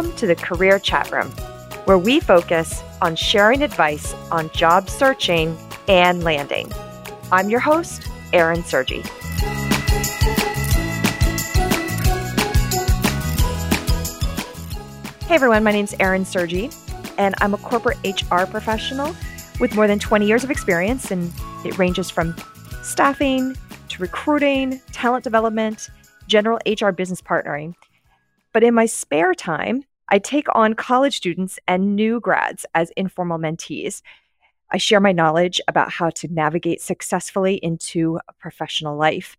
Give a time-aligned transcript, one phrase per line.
[0.00, 1.28] Welcome to the Career Chat Room,
[1.84, 5.54] where we focus on sharing advice on job searching
[5.88, 6.72] and landing.
[7.30, 9.02] I'm your host, Erin Sergi.
[15.26, 16.70] Hey everyone, my name is Erin Sergi,
[17.18, 19.14] and I'm a corporate HR professional
[19.60, 21.30] with more than 20 years of experience, and
[21.62, 22.34] it ranges from
[22.82, 23.54] staffing
[23.90, 25.90] to recruiting, talent development,
[26.26, 27.74] general HR business partnering.
[28.54, 33.38] But in my spare time, I take on college students and new grads as informal
[33.38, 34.02] mentees.
[34.70, 39.36] I share my knowledge about how to navigate successfully into a professional life.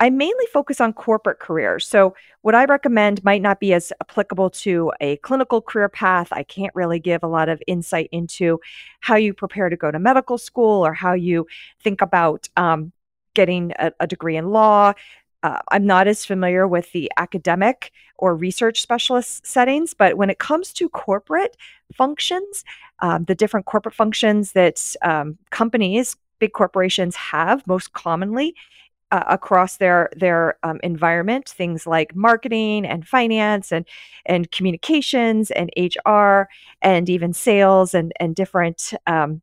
[0.00, 1.86] I mainly focus on corporate careers.
[1.86, 6.26] So, what I recommend might not be as applicable to a clinical career path.
[6.32, 8.58] I can't really give a lot of insight into
[9.00, 11.46] how you prepare to go to medical school or how you
[11.80, 12.92] think about um,
[13.34, 14.92] getting a, a, degree in law.
[15.42, 20.38] Uh, I'm not as familiar with the academic or research specialist settings, but when it
[20.38, 21.56] comes to corporate
[21.92, 22.64] functions,
[23.00, 28.54] um, the different corporate functions that um, companies, big corporations have most commonly
[29.12, 33.84] uh, across their their um, environment things like marketing and finance and
[34.24, 36.48] and communications and HR
[36.80, 39.42] and even sales and and different um,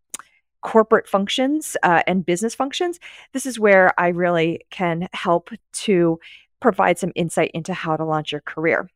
[0.61, 2.99] corporate functions uh, and business functions
[3.33, 6.19] this is where I really can help to
[6.59, 8.89] provide some insight into how to launch your career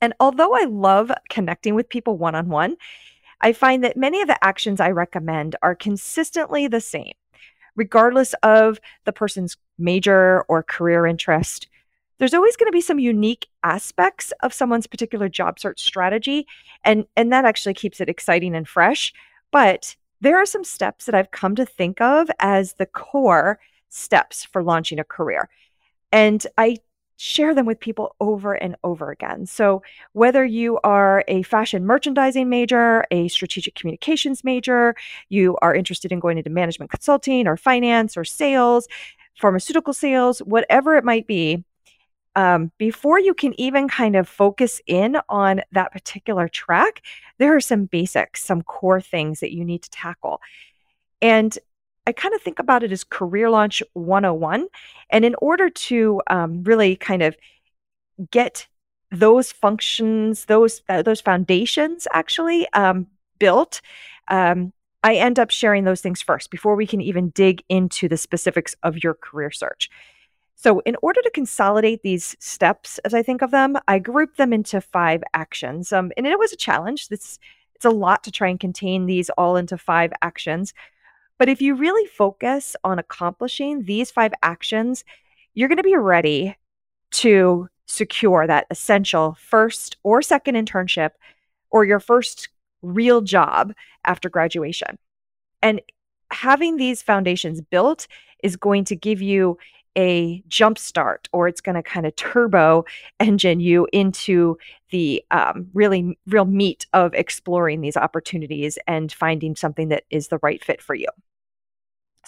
[0.00, 2.76] and although I love connecting with people one on one
[3.40, 7.12] I find that many of the actions I recommend are consistently the same
[7.78, 11.68] regardless of the person's major or career interest.
[12.18, 16.46] There's always going to be some unique aspects of someone's particular job search strategy,
[16.84, 19.14] and, and that actually keeps it exciting and fresh.
[19.52, 24.44] But there are some steps that I've come to think of as the core steps
[24.44, 25.48] for launching a career.
[26.12, 26.78] And I
[27.18, 29.44] share them with people over and over again.
[29.44, 34.94] So, whether you are a fashion merchandising major, a strategic communications major,
[35.28, 38.86] you are interested in going into management consulting or finance or sales,
[39.36, 41.64] pharmaceutical sales, whatever it might be,
[42.38, 47.02] um, before you can even kind of focus in on that particular track,
[47.38, 50.40] there are some basics, some core things that you need to tackle.
[51.20, 51.58] And
[52.06, 54.68] I kind of think about it as career launch 101.
[55.10, 57.36] And in order to um, really kind of
[58.30, 58.68] get
[59.10, 63.08] those functions, those uh, those foundations actually um,
[63.40, 63.80] built,
[64.28, 64.72] um,
[65.02, 68.76] I end up sharing those things first before we can even dig into the specifics
[68.84, 69.90] of your career search.
[70.60, 74.52] So, in order to consolidate these steps, as I think of them, I group them
[74.52, 75.92] into five actions.
[75.92, 77.08] Um, and it was a challenge.
[77.08, 77.38] This
[77.76, 80.74] it's a lot to try and contain these all into five actions.
[81.38, 85.04] But if you really focus on accomplishing these five actions,
[85.54, 86.56] you're going to be ready
[87.12, 91.10] to secure that essential first or second internship
[91.70, 92.48] or your first
[92.82, 93.72] real job
[94.04, 94.98] after graduation.
[95.62, 95.80] And
[96.32, 98.08] having these foundations built
[98.42, 99.56] is going to give you
[99.98, 102.84] a jump start or it's going to kind of turbo
[103.20, 104.56] engine you into
[104.90, 110.38] the um, really real meat of exploring these opportunities and finding something that is the
[110.42, 111.08] right fit for you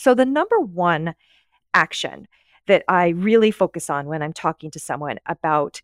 [0.01, 1.15] so, the number one
[1.75, 2.27] action
[2.67, 5.83] that I really focus on when I'm talking to someone about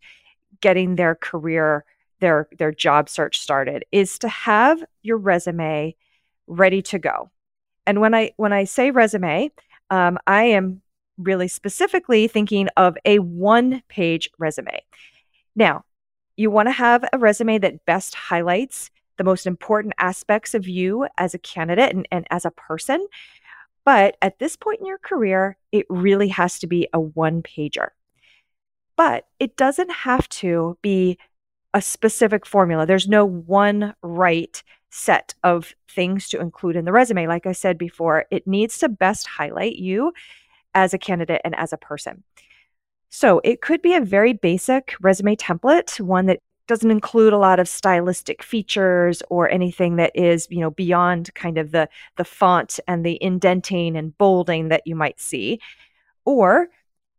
[0.63, 1.85] getting their career,
[2.21, 5.95] their their job search started is to have your resume
[6.47, 7.31] ready to go.
[7.87, 9.51] And when I when I say resume,
[9.91, 10.81] um, I am
[11.19, 14.83] really specifically thinking of a one page resume.
[15.55, 15.85] Now,
[16.37, 21.07] you want to have a resume that best highlights the most important aspects of you
[21.17, 23.07] as a candidate and, and as a person.
[23.85, 27.89] But at this point in your career, it really has to be a one pager.
[28.97, 31.19] But it doesn't have to be
[31.73, 32.87] a specific formula.
[32.87, 37.27] There's no one right set of things to include in the resume.
[37.27, 40.13] Like I said before, it needs to best highlight you
[40.77, 42.23] as a candidate and as a person.
[43.09, 47.59] So it could be a very basic resume template, one that doesn't include a lot
[47.59, 52.79] of stylistic features or anything that is you know beyond kind of the the font
[52.87, 55.61] and the indenting and bolding that you might see.
[56.25, 56.69] Or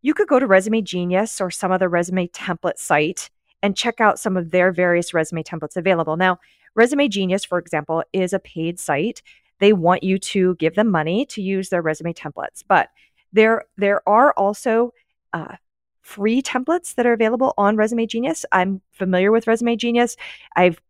[0.01, 3.30] you could go to resume genius or some other resume template site
[3.63, 6.18] and check out some of their various resume templates available.
[6.18, 6.39] Now
[6.75, 9.21] resume genius for example is a paid site.
[9.59, 12.63] They want you to give them money to use their resume templates.
[12.68, 12.89] But
[13.33, 14.94] there there are also
[15.33, 15.56] uh,
[16.01, 18.45] free templates that are available on Resume Genius.
[18.51, 20.15] I'm familiar with Resume Genius.
[20.56, 20.81] I've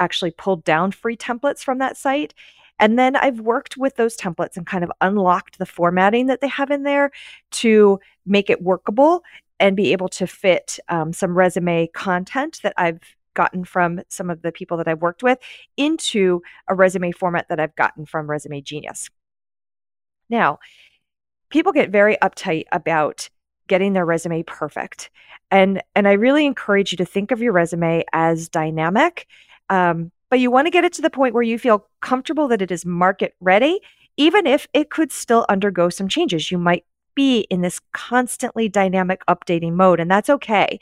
[0.00, 2.34] actually pulled down free templates from that site.
[2.78, 6.48] And then I've worked with those templates and kind of unlocked the formatting that they
[6.48, 7.10] have in there
[7.52, 9.22] to make it workable
[9.58, 13.00] and be able to fit um, some resume content that I've
[13.32, 15.38] gotten from some of the people that I've worked with
[15.76, 19.08] into a resume format that I've gotten from Resume Genius.
[20.28, 20.58] Now,
[21.50, 23.28] people get very uptight about
[23.68, 25.10] getting their resume perfect.
[25.50, 29.26] And and I really encourage you to think of your resume as dynamic.
[29.68, 32.62] Um, but you want to get it to the point where you feel comfortable that
[32.62, 33.80] it is market ready,
[34.16, 36.50] even if it could still undergo some changes.
[36.50, 36.84] You might
[37.14, 40.78] be in this constantly dynamic updating mode, and that's okay.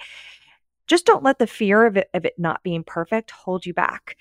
[0.86, 4.16] Just don't let the fear of it, of it not being perfect hold you back.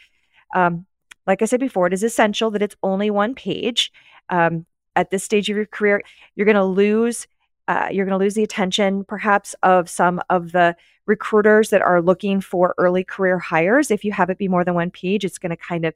[0.54, 0.86] Um,
[1.26, 3.92] like I said before, it is essential that it's only one page.
[4.30, 6.02] Um, at this stage of your career,
[6.36, 7.28] you're going to lose
[7.68, 10.76] uh, you're going to lose the attention perhaps of some of the
[11.06, 13.90] recruiters that are looking for early career hires.
[13.90, 15.94] If you have it be more than one page, it's going to kind of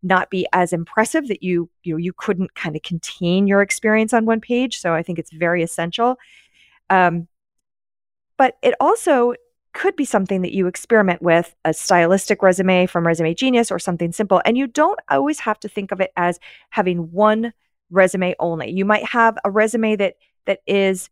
[0.00, 4.12] not be as impressive that you you know you couldn't kind of contain your experience
[4.12, 4.78] on one page.
[4.78, 6.18] So I think it's very essential.
[6.88, 7.26] Um,
[8.36, 9.34] but it also
[9.72, 14.12] could be something that you experiment with a stylistic resume from Resume Genius or something
[14.12, 14.40] simple.
[14.44, 16.38] And you don't always have to think of it as
[16.70, 17.52] having one
[17.90, 18.70] resume only.
[18.70, 21.10] You might have a resume that that is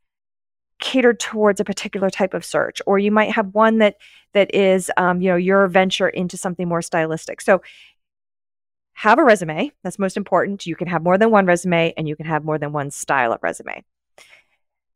[0.81, 3.97] catered towards a particular type of search or you might have one that
[4.35, 7.41] that is um, you know your venture into something more stylistic.
[7.41, 7.63] So
[8.93, 9.73] have a resume.
[9.83, 10.67] That's most important.
[10.67, 13.33] You can have more than one resume and you can have more than one style
[13.33, 13.85] of resume.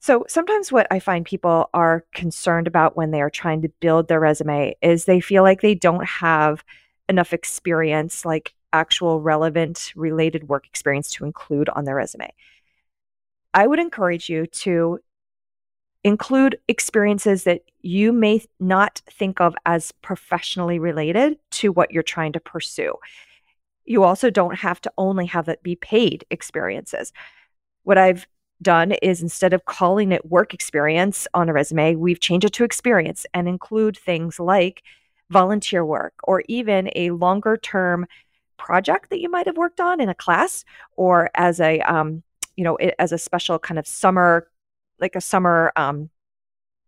[0.03, 4.09] So sometimes what i find people are concerned about when they are trying to build
[4.09, 6.65] their resume is they feel like they don't have
[7.09, 12.33] enough experience like actual relevant related work experience to include on their resume
[13.53, 15.01] I would encourage you to
[16.05, 22.33] include experiences that you may not think of as professionally related to what you're trying
[22.33, 22.95] to pursue.
[23.85, 27.13] You also don't have to only have it be paid experiences.
[27.83, 28.27] What I've
[28.63, 32.65] done is instead of calling it work experience on a resume, we've changed it to
[32.65, 34.83] experience and include things like
[35.29, 38.07] volunteer work or even a longer term
[38.61, 40.67] project that you might have worked on in a class
[40.97, 42.23] or as a um,
[42.57, 44.47] you know, it, as a special kind of summer,
[45.01, 46.11] like a summer um,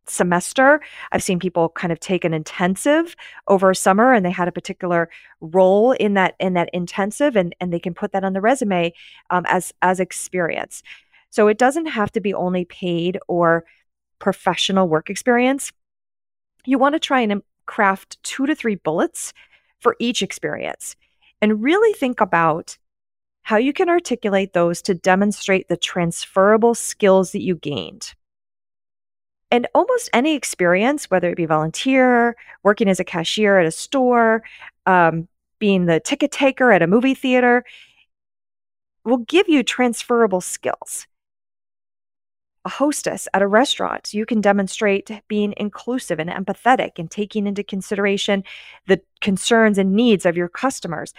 [0.06, 0.82] semester.
[1.12, 3.16] I've seen people kind of take an intensive
[3.48, 5.08] over summer and they had a particular
[5.40, 8.92] role in that in that intensive and and they can put that on the resume
[9.30, 10.82] um, as as experience.
[11.30, 13.64] So it doesn't have to be only paid or
[14.18, 15.72] professional work experience.
[16.66, 19.32] You want to try and craft two to three bullets
[19.80, 20.96] for each experience
[21.42, 22.78] and really think about
[23.42, 28.14] how you can articulate those to demonstrate the transferable skills that you gained.
[29.50, 34.42] And almost any experience, whether it be volunteer, working as a cashier at a store,
[34.86, 35.28] um,
[35.58, 37.64] being the ticket taker at a movie theater,
[39.04, 41.06] will give you transferable skills.
[42.64, 47.64] A hostess at a restaurant, you can demonstrate being inclusive and empathetic and taking into
[47.64, 48.44] consideration
[48.86, 51.12] the concerns and needs of your customers.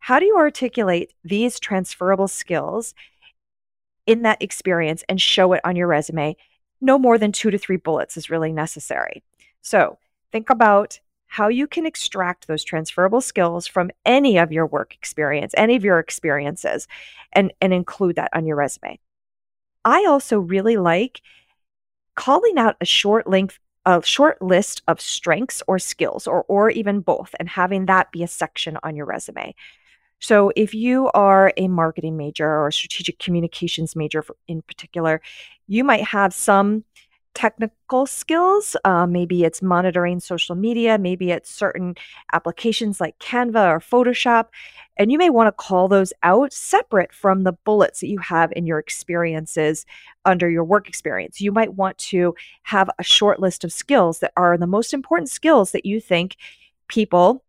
[0.00, 2.94] How do you articulate these transferable skills
[4.06, 6.36] in that experience and show it on your resume?
[6.80, 9.22] No more than two to three bullets is really necessary.
[9.60, 9.98] So
[10.32, 15.52] think about how you can extract those transferable skills from any of your work experience,
[15.56, 16.88] any of your experiences,
[17.32, 18.98] and, and include that on your resume.
[19.84, 21.20] I also really like
[22.14, 27.00] calling out a short length a short list of strengths or skills or or even
[27.00, 29.54] both and having that be a section on your resume.
[30.20, 35.22] So, if you are a marketing major or a strategic communications major in particular,
[35.68, 36.84] you might have some
[37.34, 38.76] technical skills.
[38.84, 41.94] Uh, maybe it's monitoring social media, maybe it's certain
[42.32, 44.46] applications like Canva or Photoshop.
[44.96, 48.52] And you may want to call those out separate from the bullets that you have
[48.56, 49.86] in your experiences
[50.24, 51.40] under your work experience.
[51.40, 55.30] You might want to have a short list of skills that are the most important
[55.30, 56.36] skills that you think
[56.88, 57.44] people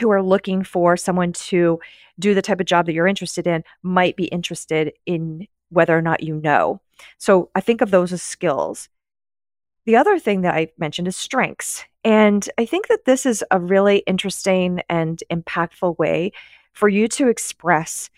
[0.00, 1.78] who are looking for someone to
[2.18, 6.02] do the type of job that you're interested in might be interested in whether or
[6.02, 6.80] not you know.
[7.18, 8.88] So I think of those as skills.
[9.84, 11.84] The other thing that I mentioned is strengths.
[12.04, 16.32] And I think that this is a really interesting and impactful way
[16.72, 18.10] for you to express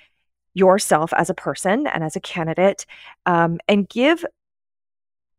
[0.54, 2.86] yourself as a person and as a candidate
[3.26, 4.24] um, and give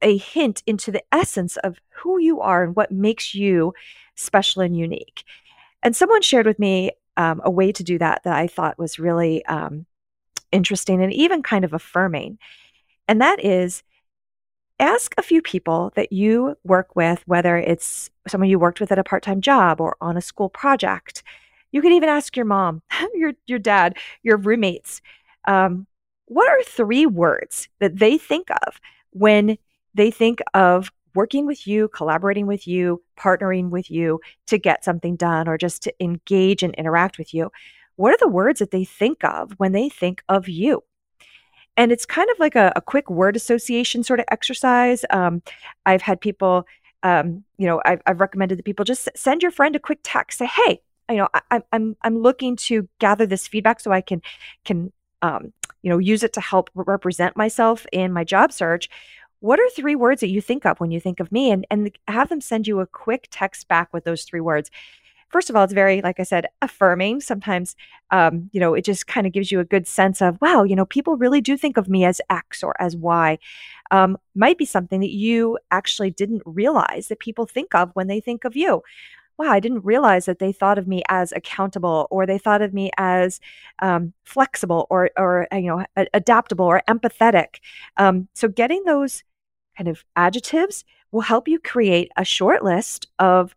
[0.02, 3.74] a hint into the essence of who you are and what makes you
[4.16, 5.24] special and unique.
[5.84, 9.00] And someone shared with me um, a way to do that that I thought was
[9.00, 9.86] really um,
[10.52, 12.38] interesting and even kind of affirming.
[13.08, 13.84] And that is
[14.80, 19.00] ask a few people that you work with, whether it's someone you worked with at
[19.00, 21.24] a part time job or on a school project.
[21.72, 22.82] You can even ask your mom,
[23.14, 25.02] your, your dad, your roommates.
[25.48, 25.88] Um,
[26.26, 28.80] what are three words that they think of
[29.12, 29.58] when
[29.94, 35.16] they think of working with you, collaborating with you, partnering with you to get something
[35.16, 37.52] done or just to engage and interact with you,
[37.96, 40.84] what are the words that they think of when they think of you?
[41.78, 45.06] And it's kind of like a, a quick word association sort of exercise.
[45.10, 45.42] Um,
[45.86, 46.66] I've had people,
[47.04, 50.40] um, you know, I've, I've recommended that people just send your friend a quick text,
[50.40, 54.22] say, "Hey, you know, I, I'm I'm looking to gather this feedback so I can
[54.66, 58.90] can um, you know use it to help represent myself in my job search
[59.40, 61.92] what are three words that you think of when you think of me and and
[62.08, 64.70] have them send you a quick text back with those three words
[65.32, 67.76] first of all it's very like i said affirming sometimes
[68.12, 70.76] um, you know it just kind of gives you a good sense of wow you
[70.76, 73.38] know people really do think of me as x or as y
[73.92, 78.20] um, might be something that you actually didn't realize that people think of when they
[78.20, 78.82] think of you
[79.42, 82.76] wow, I didn't realize that they thought of me as accountable or they thought of
[82.76, 83.40] me as
[83.80, 85.84] um, flexible or, or, you know,
[86.14, 87.60] adaptable or empathetic.
[87.98, 89.24] Um, so getting those
[89.76, 93.56] kind of adjectives will help you create a short list of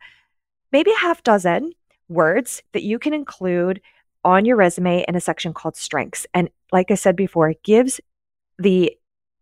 [0.75, 1.73] maybe a half dozen
[2.09, 3.81] words that you can include
[4.25, 6.27] on your resume in a section called strengths.
[6.35, 8.01] And like I said before, it gives
[8.59, 8.93] the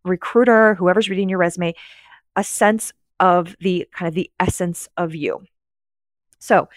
[0.04, 1.74] recruiter, whoever's reading your resume,
[2.36, 5.42] a sense of the kind of the essence of you.
[6.38, 6.68] So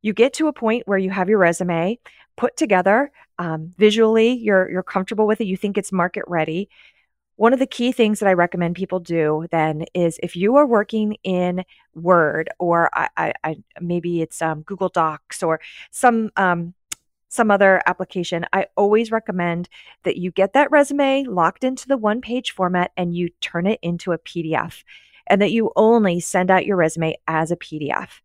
[0.00, 1.98] you get to a point where you have your resume
[2.38, 6.70] put together um, visually, you're you're comfortable with it, you think it's market ready.
[7.40, 10.66] One of the key things that I recommend people do then is if you are
[10.66, 15.58] working in Word or I, I, I maybe it's um, Google Docs or
[15.90, 16.74] some um,
[17.28, 19.70] some other application, I always recommend
[20.02, 23.78] that you get that resume locked into the one page format and you turn it
[23.80, 24.84] into a PDF
[25.26, 28.20] and that you only send out your resume as a PDF.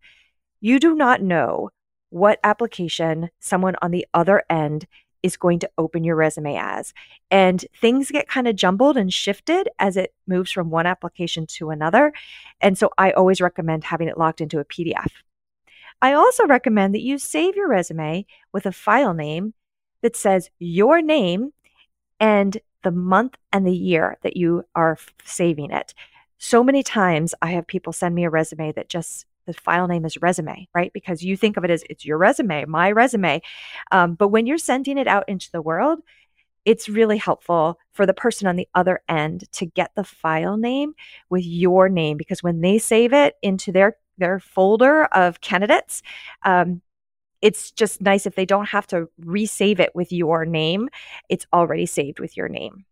[0.59, 1.69] You do not know
[2.09, 4.87] what application someone on the other end
[5.25, 6.93] is going to open your resume as.
[7.31, 11.71] And things get kind of jumbled and shifted as it moves from one application to
[11.71, 12.13] another.
[12.61, 15.09] And so I always recommend having it locked into a PDF.
[15.99, 19.55] I also recommend that you save your resume with a file name
[20.03, 21.51] that says your name
[22.19, 25.95] and the month and the year that you are saving it.
[26.37, 30.05] So many times I have people send me a resume that just the file name
[30.05, 30.91] is resume, right?
[30.93, 33.41] Because you think of it as it's your resume, my resume.
[33.91, 35.99] Um, but when you're sending it out into the world,
[36.65, 40.93] it's really helpful for the person on the other end to get the file name
[41.29, 46.01] with your name because when they save it into their their folder of candidates,
[46.43, 46.81] um,
[47.41, 50.89] it's just nice if they don't have to resave it with your name.
[51.29, 52.85] It's already saved with your name.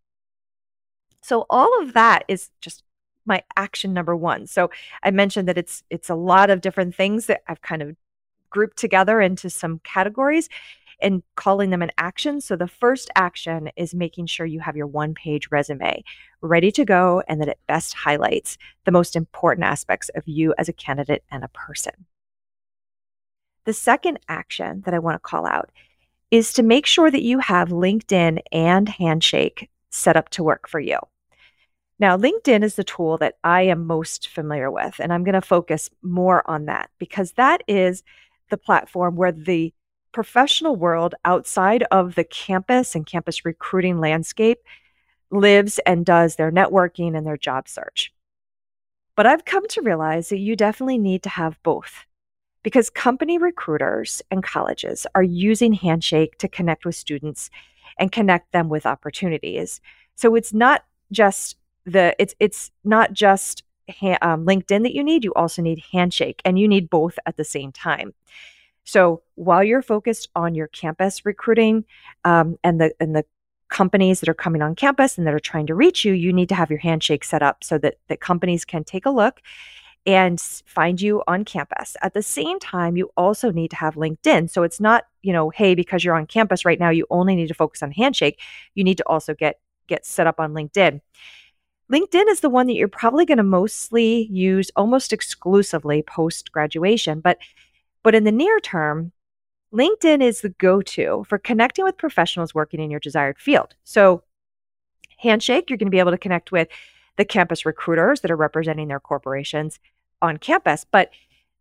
[1.22, 2.84] So all of that is just
[3.26, 4.46] my action number one.
[4.46, 4.70] So
[5.02, 7.96] I mentioned that it's it's a lot of different things that I've kind of
[8.50, 10.48] grouped together into some categories
[11.00, 12.40] and calling them an action.
[12.40, 16.04] So the first action is making sure you have your one page resume
[16.40, 20.68] ready to go and that it best highlights the most important aspects of you as
[20.68, 22.06] a candidate and a person.
[23.64, 25.70] The second action that I want to call out
[26.30, 30.80] is to make sure that you have LinkedIn and Handshake set up to work for
[30.80, 30.98] you.
[31.98, 35.40] Now, LinkedIn is the tool that I am most familiar with, and I'm going to
[35.40, 38.02] focus more on that because that is
[38.50, 39.72] the platform where the
[40.12, 44.58] professional world outside of the campus and campus recruiting landscape
[45.30, 48.12] lives and does their networking and their job search.
[49.16, 52.04] But I've come to realize that you definitely need to have both
[52.62, 57.50] because company recruiters and colleges are using Handshake to connect with students
[57.98, 59.80] and connect them with opportunities.
[60.16, 65.24] So it's not just the it's it's not just ha- um, LinkedIn that you need.
[65.24, 68.14] You also need Handshake, and you need both at the same time.
[68.84, 71.84] So while you're focused on your campus recruiting
[72.24, 73.24] um, and the and the
[73.68, 76.48] companies that are coming on campus and that are trying to reach you, you need
[76.50, 79.40] to have your handshake set up so that that companies can take a look
[80.06, 81.96] and find you on campus.
[82.02, 84.50] At the same time, you also need to have LinkedIn.
[84.50, 87.48] So it's not, you know, hey, because you're on campus right now, you only need
[87.48, 88.38] to focus on Handshake.
[88.74, 91.00] You need to also get get set up on LinkedIn.
[91.92, 97.20] LinkedIn is the one that you're probably going to mostly use almost exclusively post graduation,
[97.20, 97.38] but
[98.02, 99.12] but in the near term,
[99.72, 103.74] LinkedIn is the go-to for connecting with professionals working in your desired field.
[103.82, 104.22] So,
[105.18, 106.68] Handshake, you're going to be able to connect with
[107.16, 109.80] the campus recruiters that are representing their corporations
[110.22, 111.10] on campus, but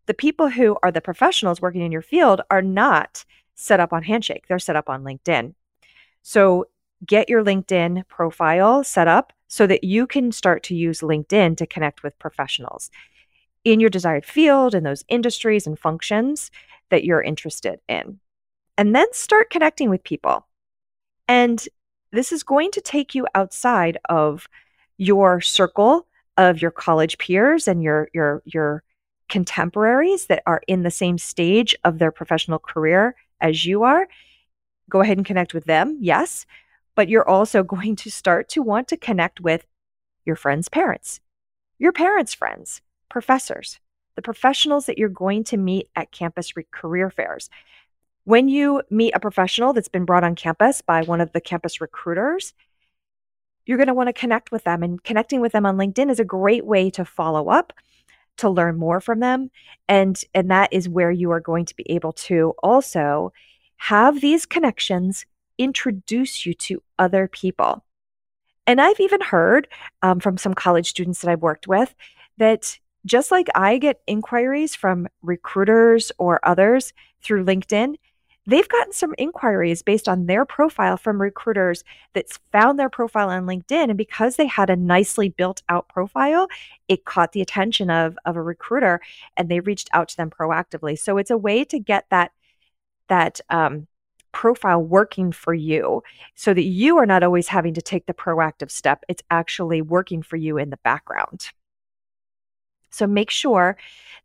[0.06, 3.26] the people who are the professionals working in your field are not
[3.56, 4.46] set up on Handshake.
[4.48, 5.54] They're set up on LinkedIn.
[6.22, 6.68] So,
[7.06, 11.68] get your LinkedIn profile set up so that you can start to use LinkedIn to
[11.68, 12.90] connect with professionals
[13.64, 16.52] in your desired field and those industries and functions
[16.90, 18.20] that you're interested in.
[18.78, 20.48] And then start connecting with people.
[21.28, 21.68] And
[22.12, 24.48] this is going to take you outside of
[24.98, 26.08] your circle
[26.38, 28.84] of your college peers and your your your
[29.30, 34.08] contemporaries that are in the same stage of their professional career as you are.
[34.90, 36.46] Go ahead and connect with them, yes,
[36.96, 39.66] but you're also going to start to want to connect with
[40.26, 41.20] your friends' parents,
[41.80, 43.80] your parents' friends, professors,
[44.16, 47.50] the professionals that you're going to meet at campus re- career fairs.
[48.26, 51.82] When you meet a professional that's been brought on campus by one of the campus
[51.82, 52.54] recruiters,
[53.66, 54.84] you're going to want to connect with them.
[54.84, 57.74] And connecting with them on LinkedIn is a great way to follow up,
[58.38, 59.52] to learn more from them.
[59.88, 63.34] And, and that is where you are going to be able to also
[63.78, 65.26] have these connections
[65.58, 67.84] introduce you to other people.
[68.66, 69.68] And I've even heard
[70.02, 71.94] um, from some college students that I've worked with
[72.38, 77.96] that just like I get inquiries from recruiters or others through LinkedIn,
[78.46, 81.84] they've gotten some inquiries based on their profile from recruiters
[82.14, 83.90] that's found their profile on LinkedIn.
[83.90, 86.48] And because they had a nicely built out profile,
[86.88, 89.02] it caught the attention of, of a recruiter
[89.36, 90.98] and they reached out to them proactively.
[90.98, 92.32] So it's a way to get that
[93.10, 93.88] that um,
[94.34, 96.04] profile working for you
[96.36, 99.04] so that you are not always having to take the proactive step.
[99.08, 101.50] It's actually working for you in the background.
[102.90, 103.78] So make sure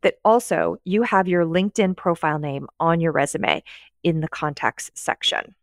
[0.02, 3.62] that also you have your LinkedIn profile name on your resume
[4.02, 5.54] in the contacts section.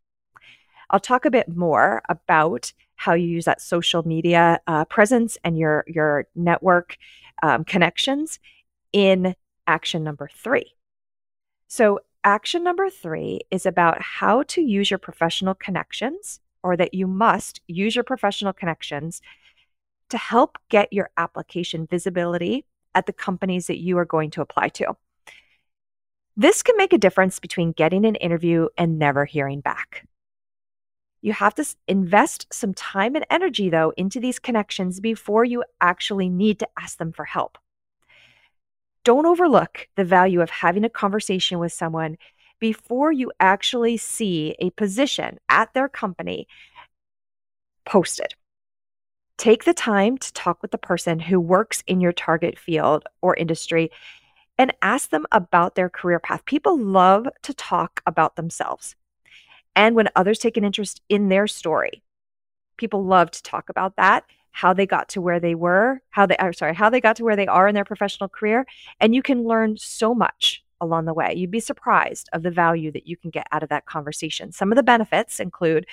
[0.90, 5.58] I'll talk a bit more about how you use that social media uh, presence and
[5.58, 6.98] your your network
[7.44, 8.40] um, connections
[8.94, 9.36] in
[9.68, 10.74] action number three.
[11.68, 17.06] So action number three is about how to use your professional connections, or that you
[17.06, 19.22] must use your professional connections
[20.10, 22.66] to help get your application visibility
[22.96, 24.96] at the companies that you are going to apply to.
[26.36, 30.08] This can make a difference between getting an interview and never hearing back.
[31.22, 36.30] You have to invest some time and energy, though, into these connections before you actually
[36.30, 37.58] need to ask them for help.
[39.06, 42.18] Don't overlook the value of having a conversation with someone
[42.60, 46.48] before you actually see a position at their company
[47.86, 48.34] posted.
[49.38, 53.36] Take the time to talk with the person who works in your target field or
[53.36, 53.92] industry
[54.58, 56.44] and ask them about their career path.
[56.46, 58.96] People love to talk about themselves.
[59.76, 62.02] And when others take an interest in their story,
[62.78, 64.24] people love to talk about that,
[64.56, 67.26] how they got to where they were, how they are sorry, how they got to
[67.26, 68.66] where they are in their professional career,
[69.02, 71.34] and you can learn so much along the way.
[71.36, 74.54] You'd be surprised of the value that you can get out of that conversation.
[74.54, 75.86] Some of the benefits include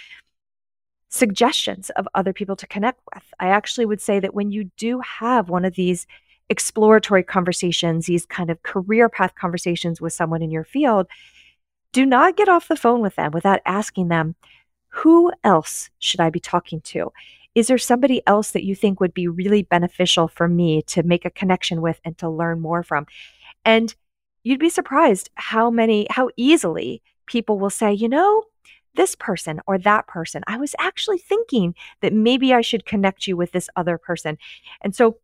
[1.08, 3.24] suggestions of other people to connect with.
[3.40, 6.06] I actually would say that when you do have one of these
[6.48, 11.08] exploratory conversations, these kind of career path conversations with someone in your field,
[11.90, 14.36] do not get off the phone with them without asking them,
[14.88, 17.12] who else should I be talking to?
[17.54, 21.24] Is there somebody else that you think would be really beneficial for me to make
[21.24, 23.06] a connection with and to learn more from?
[23.64, 23.94] And
[24.42, 28.44] you'd be surprised how many, how easily people will say, you know,
[28.94, 30.42] this person or that person.
[30.46, 34.38] I was actually thinking that maybe I should connect you with this other person.
[34.80, 35.18] And so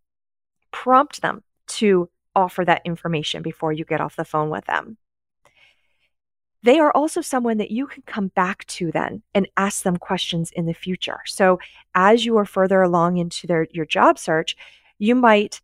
[0.70, 4.96] prompt them to offer that information before you get off the phone with them.
[6.62, 10.50] They are also someone that you can come back to then and ask them questions
[10.50, 11.20] in the future.
[11.26, 11.60] So
[11.94, 14.56] as you are further along into their your job search,
[14.98, 15.60] you might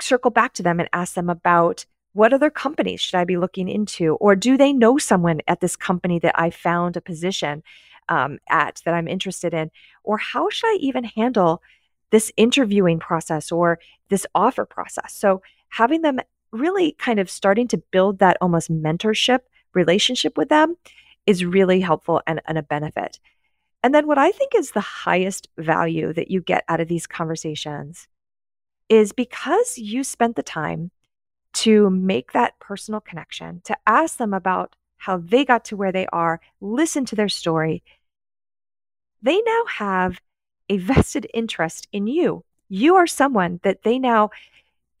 [0.00, 3.68] circle back to them and ask them about what other companies should I be looking
[3.68, 4.14] into?
[4.16, 7.62] Or do they know someone at this company that I found a position
[8.08, 9.70] um, at that I'm interested in?
[10.04, 11.62] Or how should I even handle
[12.10, 15.14] this interviewing process or this offer process?
[15.14, 16.20] So having them
[16.50, 19.40] really kind of starting to build that almost mentorship
[19.74, 20.76] relationship with them
[21.26, 23.18] is really helpful and, and a benefit.
[23.82, 27.06] And then what I think is the highest value that you get out of these
[27.06, 28.08] conversations
[28.88, 30.90] is because you spent the time
[31.54, 36.06] to make that personal connection, to ask them about how they got to where they
[36.08, 37.82] are, listen to their story,
[39.22, 40.20] they now have
[40.68, 42.44] a vested interest in you.
[42.68, 44.30] You are someone that they now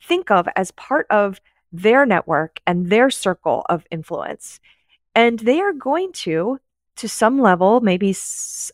[0.02, 1.40] think of as part of
[1.72, 4.60] their network and their circle of influence.
[5.14, 6.60] And they are going to,
[6.96, 8.16] to some level, maybe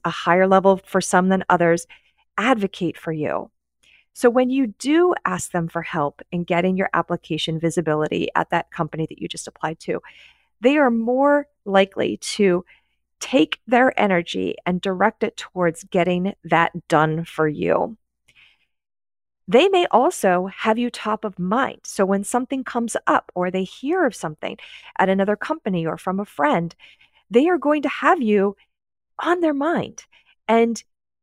[0.05, 1.87] a higher level for some than others,
[2.39, 3.51] advocate for you.
[4.13, 8.71] So when you do ask them for help in getting your application visibility at that
[8.71, 10.01] company that you just applied to,
[10.61, 12.65] they are more likely to
[13.19, 17.97] take their energy and direct it towards getting that done for you.
[19.47, 21.81] They may also have you top of mind.
[21.85, 24.57] So when something comes up or they hear of something
[24.99, 26.75] at another company or from a friend,
[27.31, 28.57] they are going to have you
[29.19, 30.05] on their mind.
[30.49, 30.83] And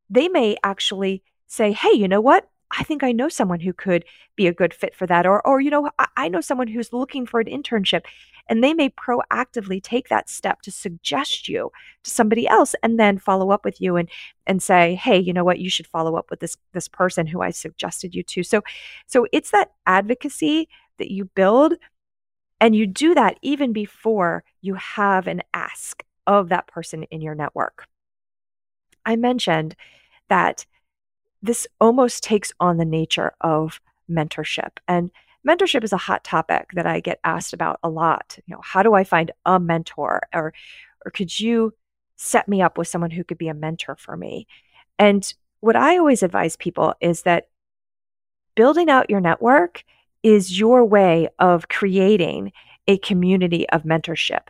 [0.10, 2.48] they may actually say, hey, you know what?
[2.70, 4.06] I think I know someone who could
[4.36, 5.26] be a good fit for that.
[5.26, 8.04] Or, or you know, I, I know someone who's looking for an internship
[8.52, 11.72] and they may proactively take that step to suggest you
[12.04, 14.10] to somebody else and then follow up with you and
[14.46, 17.42] and say hey you know what you should follow up with this this person who
[17.42, 18.62] i suggested you to so
[19.08, 20.68] so it's that advocacy
[21.00, 21.74] that you build
[22.60, 27.34] and you do that even before you have an ask of that person in your
[27.34, 27.88] network
[29.06, 29.76] i mentioned
[30.28, 30.66] that
[31.42, 34.78] this almost takes on the nature of mentorship.
[34.88, 35.12] And
[35.48, 38.38] mentorship is a hot topic that I get asked about a lot.
[38.46, 40.54] You know, how do I find a mentor or
[41.06, 41.74] or could you
[42.16, 44.48] set me up with someone who could be a mentor for me?
[45.00, 47.50] And what I always advise people is that
[48.56, 49.84] building out your network
[50.22, 52.52] is your way of creating
[52.88, 54.48] a community of mentorship.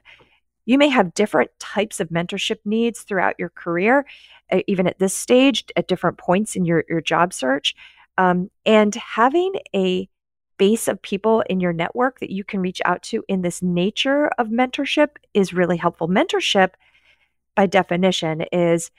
[0.66, 4.06] You may have different types of mentorship needs throughout your career,
[4.68, 7.76] even at this stage, at different points in your, your job search.
[8.18, 10.08] Um, and having a
[10.62, 14.28] base of people in your network that you can reach out to in this nature
[14.38, 16.08] of mentorship is really helpful.
[16.08, 16.74] Mentorship,
[17.56, 18.92] by definition, is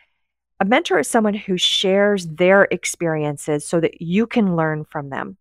[0.58, 5.36] a mentor is someone who shares their experiences so that you can learn from them.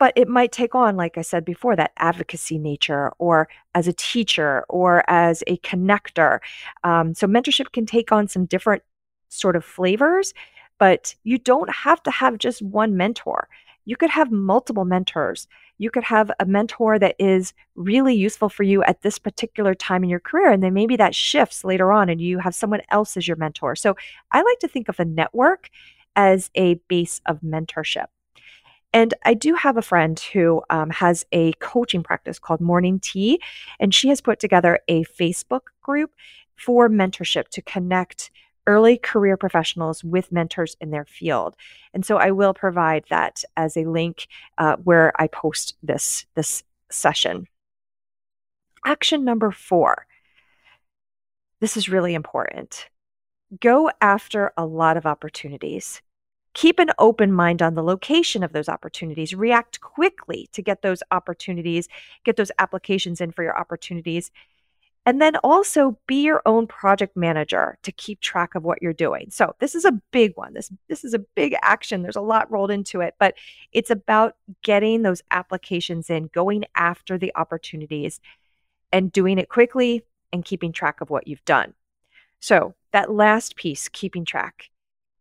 [0.00, 3.92] But it might take on like i said before that advocacy nature or as a
[3.92, 6.40] teacher or as a connector.
[6.82, 8.82] Um, so mentorship can take on some different
[9.28, 10.34] sort of flavors
[10.82, 13.48] but you don't have to have just one mentor
[13.84, 15.48] you could have multiple mentors.
[15.78, 20.04] You could have a mentor that is really useful for you at this particular time
[20.04, 23.16] in your career and then maybe that shifts later on and you have someone else
[23.16, 23.74] as your mentor.
[23.74, 23.96] So
[24.30, 25.70] i like to think of a network
[26.14, 28.06] as a base of mentorship.
[28.92, 33.40] And I do have a friend who um, has a coaching practice called Morning Tea,
[33.80, 36.10] and she has put together a Facebook group
[36.56, 38.30] for mentorship to connect
[38.66, 41.56] early career professionals with mentors in their field.
[41.94, 46.62] And so I will provide that as a link uh, where I post this this
[46.90, 47.48] session.
[48.84, 50.06] Action number four.
[51.60, 52.88] This is really important.
[53.60, 56.02] Go after a lot of opportunities.
[56.54, 59.34] Keep an open mind on the location of those opportunities.
[59.34, 61.88] React quickly to get those opportunities,
[62.24, 64.30] get those applications in for your opportunities.
[65.04, 69.30] And then also be your own project manager to keep track of what you're doing.
[69.30, 70.54] So this is a big one.
[70.54, 72.02] This this is a big action.
[72.02, 73.34] There's a lot rolled into it, but
[73.72, 78.20] it's about getting those applications in, going after the opportunities
[78.92, 81.74] and doing it quickly and keeping track of what you've done.
[82.38, 84.70] So, that last piece, keeping track.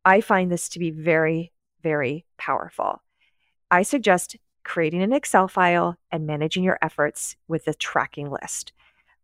[0.04, 3.02] I find this to be very, very powerful.
[3.70, 8.74] I suggest creating an Excel file and managing your efforts with a tracking list.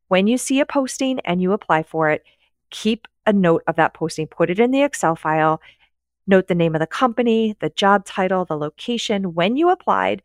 [0.07, 2.23] When you see a posting and you apply for it,
[2.69, 5.61] keep a note of that posting, put it in the Excel file,
[6.27, 10.21] note the name of the company, the job title, the location, when you applied,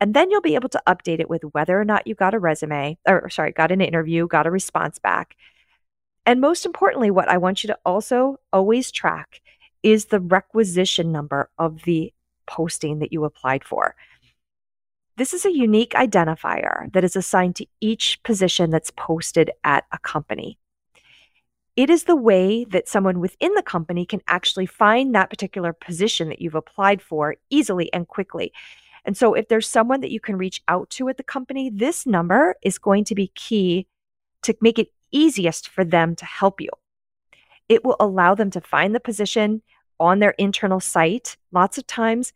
[0.00, 2.38] and then you'll be able to update it with whether or not you got a
[2.38, 5.36] resume, or sorry, got an interview, got a response back.
[6.26, 9.40] And most importantly, what I want you to also always track
[9.82, 12.12] is the requisition number of the
[12.46, 13.94] posting that you applied for.
[15.16, 19.98] This is a unique identifier that is assigned to each position that's posted at a
[19.98, 20.58] company.
[21.74, 26.28] It is the way that someone within the company can actually find that particular position
[26.28, 28.52] that you've applied for easily and quickly.
[29.06, 32.06] And so, if there's someone that you can reach out to at the company, this
[32.06, 33.86] number is going to be key
[34.42, 36.70] to make it easiest for them to help you.
[37.68, 39.62] It will allow them to find the position,
[39.98, 41.36] on their internal site.
[41.52, 42.32] Lots of times,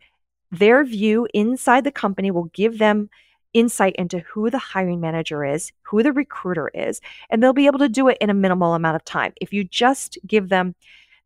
[0.50, 3.08] their view inside the company will give them
[3.52, 7.78] insight into who the hiring manager is, who the recruiter is, and they'll be able
[7.78, 9.32] to do it in a minimal amount of time.
[9.40, 10.74] If you just give them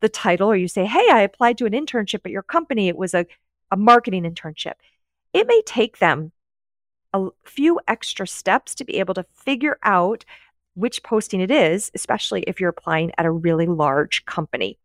[0.00, 2.96] the title or you say, Hey, I applied to an internship at your company, it
[2.96, 3.26] was a,
[3.70, 4.74] a marketing internship,
[5.32, 6.32] it may take them
[7.12, 10.24] a few extra steps to be able to figure out
[10.74, 14.78] which posting it is, especially if you're applying at a really large company.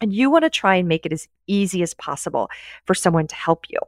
[0.00, 2.50] And you want to try and make it as easy as possible
[2.86, 3.78] for someone to help you.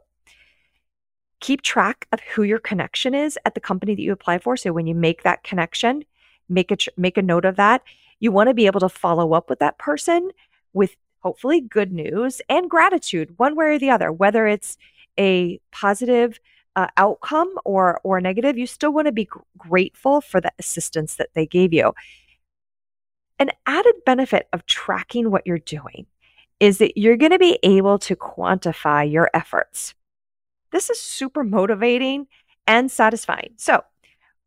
[1.39, 4.57] Keep track of who your connection is at the company that you apply for.
[4.57, 6.03] So when you make that connection,
[6.49, 7.83] make a make a note of that.
[8.19, 10.31] You want to be able to follow up with that person
[10.73, 14.11] with hopefully good news and gratitude, one way or the other.
[14.11, 14.77] Whether it's
[15.19, 16.39] a positive
[16.75, 21.29] uh, outcome or or negative, you still want to be grateful for the assistance that
[21.33, 21.93] they gave you.
[23.39, 26.07] An added benefit of tracking what you're doing
[26.59, 29.93] is that you're going to be able to quantify your efforts.
[30.71, 32.27] This is super motivating
[32.65, 33.53] and satisfying.
[33.57, 33.83] So,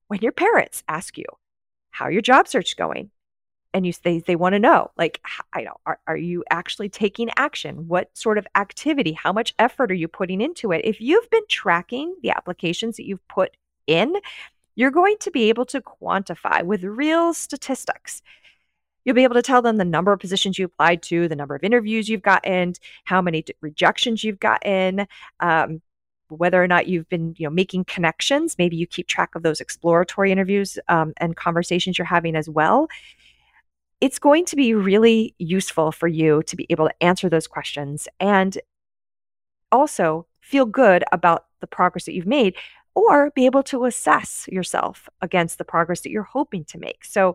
[0.09, 1.25] when your parents ask you
[1.91, 3.11] how your job search going,
[3.73, 5.21] and you they they want to know like
[5.53, 7.89] I know are, are you actually taking action?
[7.89, 9.13] What sort of activity?
[9.13, 10.85] How much effort are you putting into it?
[10.85, 14.17] If you've been tracking the applications that you've put in,
[14.75, 18.23] you're going to be able to quantify with real statistics.
[19.11, 21.57] You'll be able to tell them the number of positions you applied to, the number
[21.57, 25.09] of interviews you've gotten, how many rejections you've gotten,
[25.41, 25.83] um,
[26.29, 28.55] whether or not you've been you know making connections.
[28.57, 32.87] Maybe you keep track of those exploratory interviews um, and conversations you're having as well.
[34.01, 38.07] It's going to be really useful for you to be able to answer those questions
[38.21, 38.57] and
[39.73, 42.55] also feel good about the progress that you've made
[42.95, 47.05] or be able to assess yourself against the progress that you're hoping to make.
[47.05, 47.35] So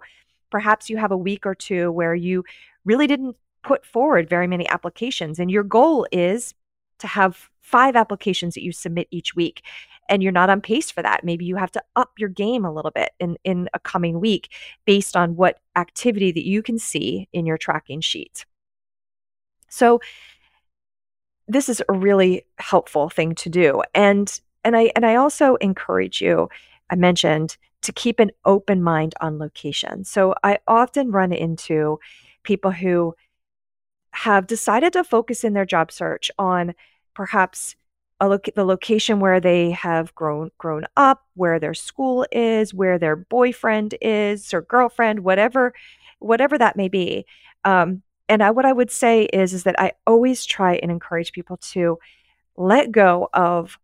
[0.56, 2.42] perhaps you have a week or two where you
[2.86, 6.54] really didn't put forward very many applications and your goal is
[6.98, 9.64] to have five applications that you submit each week
[10.08, 11.26] and you're not on pace for that.
[11.26, 14.48] Maybe you have to up your game a little bit in in a coming week
[14.86, 18.46] based on what activity that you can see in your tracking sheet.
[19.68, 20.00] So
[21.50, 26.22] this is a really helpful thing to do and and i and i also encourage
[26.22, 26.48] you
[26.90, 32.00] i mentioned to keep an open mind on location so i often run into
[32.44, 33.14] people who
[34.12, 36.74] have decided to focus in their job search on
[37.14, 37.76] perhaps
[38.20, 43.96] the location where they have grown grown up, where their school is, where their boyfriend
[44.02, 45.74] is or girlfriend, whatever
[46.20, 47.26] whatever that may be.
[47.66, 51.34] Um, and I, what I would say is is that I always try and encourage
[51.34, 52.00] people to
[52.56, 53.78] let go of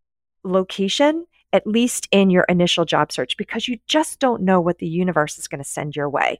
[0.43, 4.87] location at least in your initial job search because you just don't know what the
[4.87, 6.39] universe is going to send your way.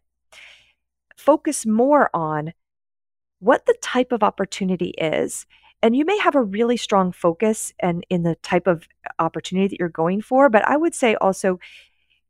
[1.17, 2.54] Focus more on
[3.39, 5.45] what the type of opportunity is.
[5.84, 9.80] And you may have a really strong focus and in the type of opportunity that
[9.80, 11.60] you're going for, but I would say also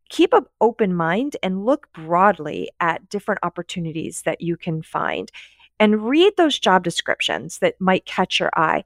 [0.10, 5.32] keep an open mind and look broadly at different opportunities that you can find
[5.80, 8.84] and read those job descriptions that might catch your eye.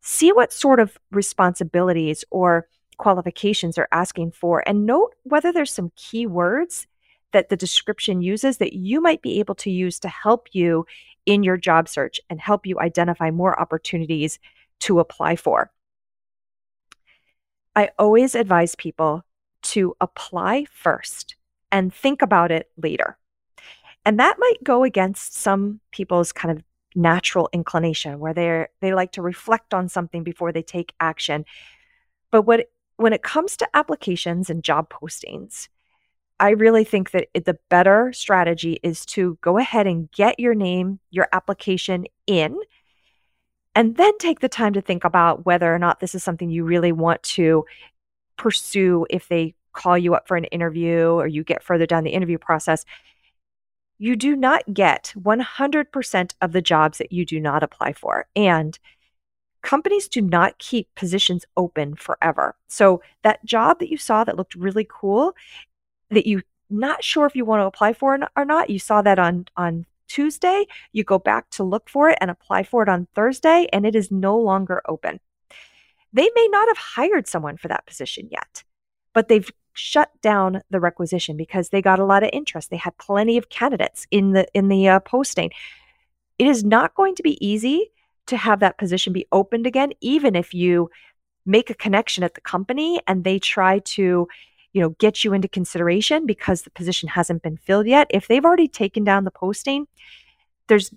[0.00, 2.66] See what sort of responsibilities or
[2.98, 6.86] qualifications are asking for and note whether there's some keywords
[7.32, 10.86] that the description uses that you might be able to use to help you
[11.26, 14.38] in your job search and help you identify more opportunities
[14.80, 15.70] to apply for.
[17.76, 19.24] I always advise people
[19.62, 21.36] to apply first
[21.72, 23.18] and think about it later.
[24.04, 26.62] And that might go against some people's kind of
[26.94, 31.44] natural inclination where they they like to reflect on something before they take action.
[32.30, 35.68] But what when it comes to applications and job postings,
[36.40, 40.98] I really think that the better strategy is to go ahead and get your name,
[41.10, 42.56] your application in,
[43.74, 46.64] and then take the time to think about whether or not this is something you
[46.64, 47.64] really want to
[48.36, 52.10] pursue if they call you up for an interview or you get further down the
[52.10, 52.84] interview process.
[53.98, 58.26] You do not get 100% of the jobs that you do not apply for.
[58.34, 58.78] And
[59.64, 62.54] companies do not keep positions open forever.
[62.68, 65.34] So that job that you saw that looked really cool,
[66.10, 68.70] that you not sure if you want to apply for or not.
[68.70, 72.62] You saw that on on Tuesday, you go back to look for it and apply
[72.62, 75.18] for it on Thursday and it is no longer open.
[76.12, 78.62] They may not have hired someone for that position yet,
[79.12, 82.70] but they've shut down the requisition because they got a lot of interest.
[82.70, 85.50] They had plenty of candidates in the in the uh, posting.
[86.38, 87.90] It is not going to be easy
[88.26, 90.90] to have that position be opened again even if you
[91.46, 94.26] make a connection at the company and they try to
[94.74, 98.08] you know, get you into consideration because the position hasn't been filled yet.
[98.10, 99.86] If they've already taken down the posting,
[100.66, 100.92] there's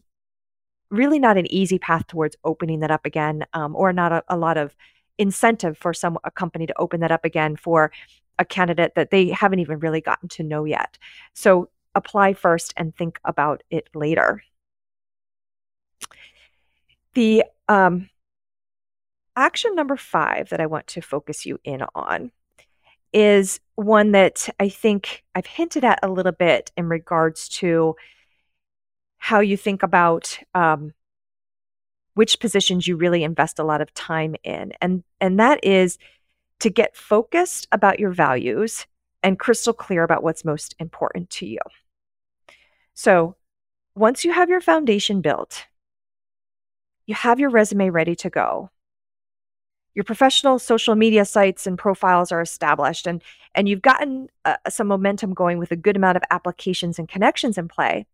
[0.89, 4.35] really not an easy path towards opening that up again, um, or not a, a
[4.35, 4.75] lot of
[5.19, 7.91] incentive for some a company to open that up again for
[8.39, 10.97] a candidate that they haven't even really gotten to know yet.
[11.33, 14.43] So apply first and think about it later.
[17.17, 18.11] The um,
[19.35, 22.31] action number five that I want to focus you in on
[23.11, 27.95] is one that I think I've hinted at a little bit in regards to
[29.17, 30.93] how you think about um,
[32.13, 35.97] which positions you really invest a lot of time in, and and that is
[36.59, 38.85] to get focused about your values
[39.23, 41.61] and crystal clear about what's most important to you.
[42.93, 43.37] So,
[43.95, 45.65] once you have your foundation built,
[47.07, 48.69] you have your resume ready to go
[49.95, 53.23] your professional social media sites and profiles are established and
[53.55, 57.57] and you've gotten uh, some momentum going with a good amount of applications and connections
[57.57, 58.05] in play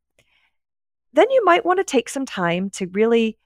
[1.11, 3.37] then you might want to take some time to really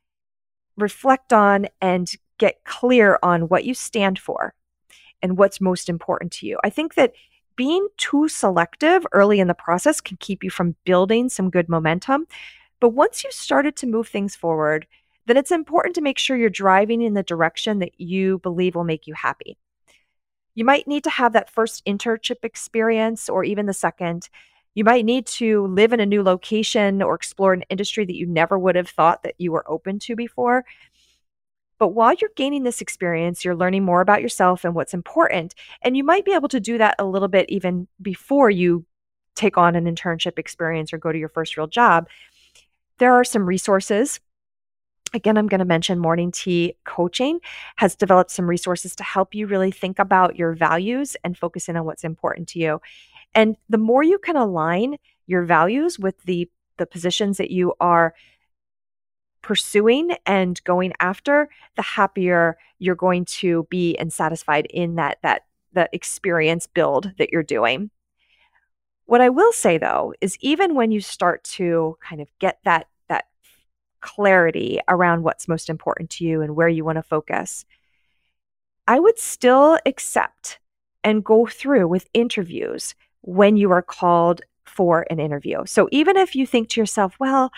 [0.77, 4.53] reflect on and get clear on what you stand for
[5.23, 7.13] and what's most important to you i think that
[7.57, 12.25] being too selective early in the process can keep you from building some good momentum.
[12.79, 14.88] But once you've started to move things forward,
[15.27, 18.83] then it's important to make sure you're driving in the direction that you believe will
[18.83, 19.57] make you happy.
[20.55, 24.29] You might need to have that first internship experience or even the second.
[24.73, 28.25] You might need to live in a new location or explore an industry that you
[28.25, 30.65] never would have thought that you were open to before.
[31.77, 35.53] But while you're gaining this experience, you're learning more about yourself and what's important.
[35.83, 38.85] And you might be able to do that a little bit even before you
[39.35, 42.07] take on an internship experience or go to your first real job.
[42.97, 44.19] There are some resources.
[45.13, 47.39] Again, I'm going to mention Morning Tea Coaching
[47.77, 51.77] has developed some resources to help you really think about your values and focus in
[51.77, 52.81] on what's important to you.
[53.33, 58.13] And the more you can align your values with the the positions that you are
[59.41, 65.43] pursuing and going after, the happier you're going to be and satisfied in that that
[65.73, 67.89] the experience build that you're doing.
[69.05, 72.87] What I will say though is even when you start to kind of get that
[72.87, 72.87] that
[74.01, 77.65] clarity around what's most important to you and where you want to focus,
[78.88, 80.60] I would still accept
[81.03, 85.65] and go through with interviews when you are called for an interview.
[85.65, 87.51] So even if you think to yourself, well,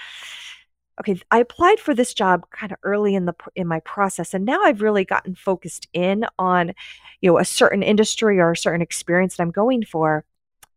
[0.99, 4.45] okay, I applied for this job kind of early in the in my process and
[4.45, 6.73] now I've really gotten focused in on
[7.21, 10.25] you know a certain industry or a certain experience that I'm going for.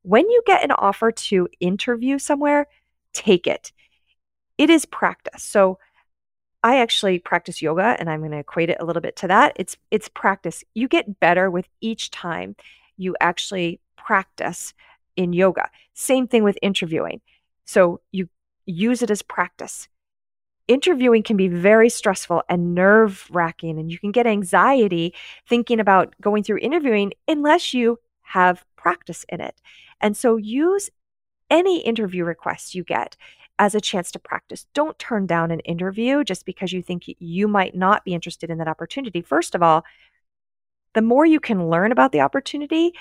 [0.03, 2.67] When you get an offer to interview somewhere,
[3.13, 3.73] take it.
[4.63, 5.43] It is practice.
[5.43, 5.79] So
[6.63, 9.55] I actually practice yoga and I'm going to equate it a little bit to that.
[9.57, 10.63] It's it's practice.
[10.75, 12.55] You get better with each time
[12.97, 14.73] you actually practice
[15.17, 15.69] in yoga.
[15.95, 17.21] Same thing with interviewing.
[17.65, 18.29] So you
[18.65, 19.89] use it as practice
[20.69, 25.13] interviewing can be very stressful and nerve wracking, and you can get anxiety
[25.49, 29.61] thinking about going through interviewing unless you have practice in it.
[30.01, 30.89] And so use
[31.51, 33.17] any interview requests you get
[33.63, 34.67] as a chance to practice.
[34.75, 38.59] Don't turn down an interview just because you think you might not be interested in
[38.59, 39.23] that opportunity.
[39.23, 39.85] First of all,
[40.95, 42.93] the more you can learn about the opportunity,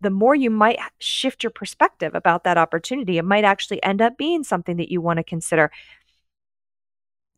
[0.00, 3.16] the more you might shift your perspective about that opportunity.
[3.16, 5.70] It might actually end up being something that you want to consider.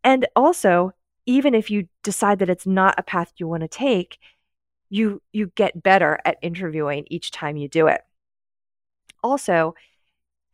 [0.03, 0.93] And also,
[1.27, 4.19] even if you decide that it's not a path you want to take,
[4.89, 8.01] you you get better at interviewing each time you do it.
[9.23, 9.75] Also,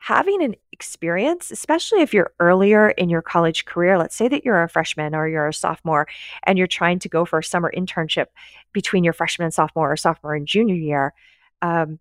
[0.00, 4.62] having an experience, especially if you're earlier in your college career, let's say that you're
[4.62, 6.08] a freshman or you're a sophomore
[6.44, 8.26] and you're trying to go for a summer internship
[8.72, 11.12] between your freshman and sophomore or sophomore and junior year,
[11.60, 11.98] um,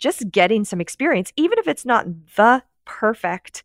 [0.00, 3.62] just getting some experience, even if it's not the perfect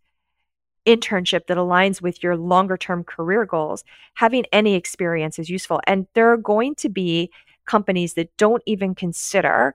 [0.86, 5.82] internship that aligns with your longer term career goals, having any experience is useful.
[5.88, 7.32] And there are going to be
[7.66, 9.74] companies that don't even consider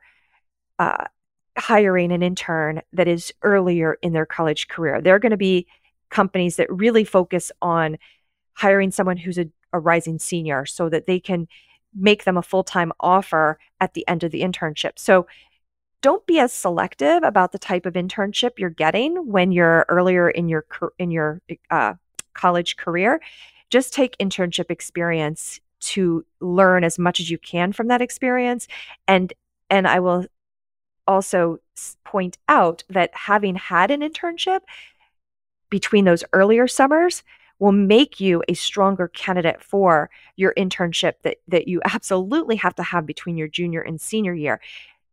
[0.78, 1.06] uh,
[1.60, 5.00] hiring an intern that is earlier in their college career.
[5.00, 5.66] There are going to be
[6.08, 7.98] companies that really focus on
[8.54, 11.46] hiring someone who's a, a rising senior so that they can
[11.94, 14.98] make them a full time offer at the end of the internship.
[14.98, 15.26] So
[16.02, 20.48] don't be as selective about the type of internship you're getting when you're earlier in
[20.48, 20.64] your
[20.98, 21.94] in your uh,
[22.32, 23.20] college career.
[23.68, 28.66] Just take internship experience to learn as much as you can from that experience,
[29.06, 29.32] and
[29.68, 30.26] and I will
[31.10, 31.58] also
[32.04, 34.60] point out that having had an internship
[35.68, 37.24] between those earlier summers
[37.58, 42.82] will make you a stronger candidate for your internship that that you absolutely have to
[42.82, 44.60] have between your junior and senior year.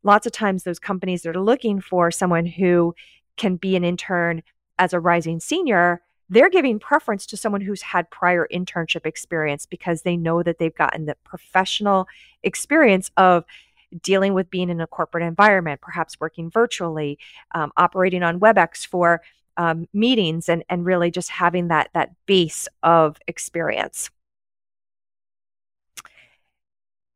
[0.04, 2.96] Lots of times those companies that are looking for someone who
[3.36, 4.44] can be an intern
[4.80, 10.02] as a rising senior they're giving preference to someone who's had prior internship experience because
[10.02, 12.08] they know that they've gotten the professional
[12.44, 13.46] experience of
[14.02, 17.18] dealing with being in a corporate environment, perhaps working virtually,
[17.56, 19.22] um, operating on WebEx for
[19.58, 24.10] um, meetings, and and really just having that that base of experience.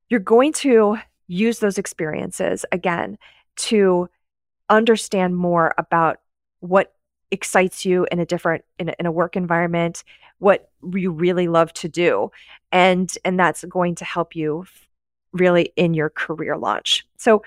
[0.09, 3.17] You're going to use those experiences again
[3.55, 4.09] to
[4.69, 6.19] understand more about
[6.59, 6.93] what
[7.31, 10.03] excites you in a different in a, in a work environment
[10.39, 12.29] what you really love to do
[12.71, 14.65] and and that's going to help you
[15.33, 17.41] really in your career launch so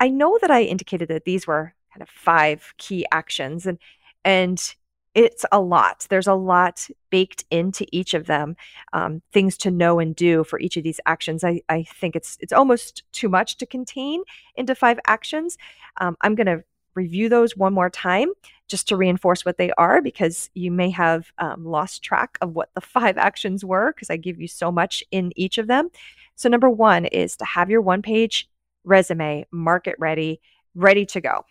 [0.00, 3.78] i know that i indicated that these were kind of five key actions and
[4.24, 4.74] and
[5.14, 6.06] it's a lot.
[6.08, 8.56] There's a lot baked into each of them,
[8.92, 11.44] um, things to know and do for each of these actions.
[11.44, 14.22] I, I think it's it's almost too much to contain
[14.56, 15.58] into five actions.
[16.00, 18.28] Um, I'm going to review those one more time
[18.68, 22.70] just to reinforce what they are because you may have um, lost track of what
[22.74, 25.90] the five actions were because I give you so much in each of them.
[26.34, 28.48] So, number one is to have your one page
[28.84, 30.40] resume market ready,
[30.74, 31.44] ready to go.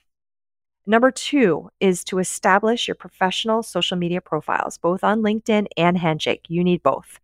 [0.88, 6.46] Number two is to establish your professional social media profiles, both on LinkedIn and Handshake.
[6.48, 7.20] You need both.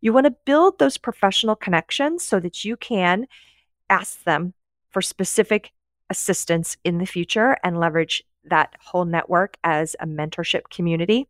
[0.00, 3.26] You want to build those professional connections so that you can
[3.90, 4.54] ask them
[4.90, 5.72] for specific
[6.10, 11.28] assistance in the future and leverage that whole network as a mentorship community.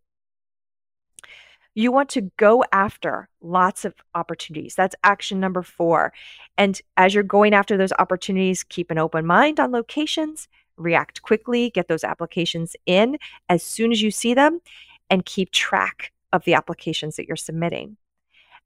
[1.74, 4.74] You want to go after lots of opportunities.
[4.74, 6.12] That's action number four.
[6.58, 11.70] And as you're going after those opportunities, keep an open mind on locations, react quickly,
[11.70, 13.18] get those applications in
[13.48, 14.60] as soon as you see them,
[15.10, 17.96] and keep track of the applications that you're submitting.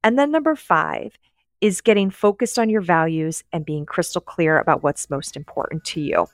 [0.02, 1.18] And then number five
[1.64, 5.98] is getting focused on your values and being crystal clear about what's most important to
[5.98, 6.26] you.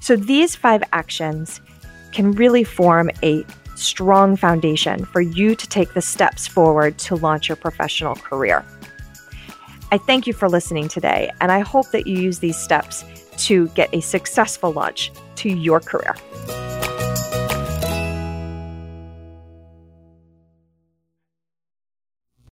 [0.00, 1.60] So these five actions
[2.10, 3.44] can really form a
[3.76, 8.64] strong foundation for you to take the steps forward to launch your professional career.
[9.92, 13.04] I thank you for listening today, and I hope that you use these steps
[13.44, 16.16] to get a successful launch to your career.